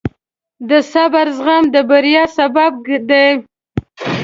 د 0.69 0.71
صبر 0.91 1.25
زغم 1.37 1.63
د 1.73 1.75
بریا 1.89 2.23
سبب 2.37 2.71
دی. 3.09 3.27